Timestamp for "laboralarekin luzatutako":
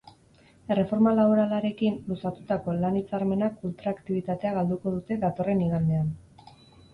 1.17-2.75